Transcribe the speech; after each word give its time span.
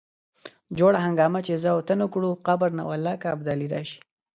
جوړه 0.77 0.99
هنګامه 1.05 1.39
چې 1.47 1.53
زه 1.61 1.69
او 1.75 1.79
ته 1.87 1.93
نه 2.01 2.07
کړو 2.13 2.29
قبر 2.47 2.69
نه 2.79 2.83
والله 2.89 3.13
که 3.21 3.27
ابدالي 3.35 3.67
راشي. 3.73 3.99